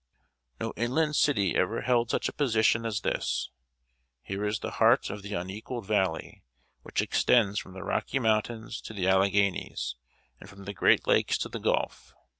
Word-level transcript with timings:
]No 0.59 0.73
inland 0.75 1.15
city 1.15 1.55
ever 1.55 1.81
held 1.81 2.09
such 2.09 2.27
a 2.27 2.33
position 2.33 2.87
as 2.87 3.01
this. 3.01 3.51
Here 4.23 4.43
is 4.45 4.57
the 4.57 4.71
heart 4.81 5.11
of 5.11 5.21
the 5.21 5.35
unequaled 5.35 5.85
valley, 5.85 6.41
which 6.81 7.03
extends 7.03 7.59
from 7.59 7.73
the 7.73 7.83
Rocky 7.83 8.17
Mountains 8.17 8.81
to 8.81 8.93
the 8.95 9.07
Alleghanies, 9.07 9.95
and 10.39 10.49
from 10.49 10.63
the 10.65 10.73
great 10.73 11.05
lakes 11.05 11.37
to 11.37 11.49
the 11.49 11.59
Gulf. 11.59 12.15